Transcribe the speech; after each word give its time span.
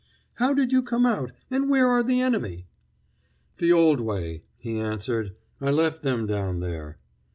"How 0.37 0.55
did 0.55 0.71
you 0.71 0.81
come 0.81 1.05
out, 1.05 1.31
and 1.51 1.69
where 1.69 1.85
are 1.87 2.01
the 2.01 2.21
enemy?" 2.21 2.65
"The 3.57 3.71
old 3.71 3.99
way," 3.99 4.41
he 4.57 4.79
answered. 4.79 5.35
"I 5.61 5.69
left 5.69 6.01
them 6.01 6.25
down 6.25 6.59
there." 6.59 6.97